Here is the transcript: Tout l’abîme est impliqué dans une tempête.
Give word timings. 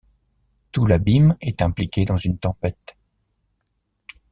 Tout 0.71 0.87
l’abîme 0.87 1.37
est 1.41 1.61
impliqué 1.61 2.05
dans 2.05 2.17
une 2.17 2.39
tempête. 2.39 2.97